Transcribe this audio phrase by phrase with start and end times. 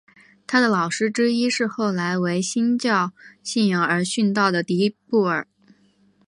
[0.47, 3.13] 他的老师之一是后来为新教
[3.43, 5.45] 信仰而殉道的迪布尔。